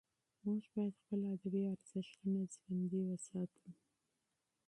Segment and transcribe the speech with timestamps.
[0.45, 3.67] موږ باید خپل ادبي ارزښتونه ژوندي وساتو.